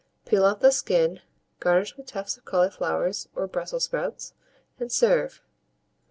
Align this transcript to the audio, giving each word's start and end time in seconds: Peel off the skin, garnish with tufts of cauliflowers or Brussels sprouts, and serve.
Peel 0.25 0.43
off 0.45 0.61
the 0.61 0.71
skin, 0.71 1.21
garnish 1.59 1.95
with 1.95 2.07
tufts 2.07 2.35
of 2.35 2.43
cauliflowers 2.43 3.29
or 3.35 3.45
Brussels 3.45 3.83
sprouts, 3.83 4.33
and 4.79 4.91
serve. 4.91 5.43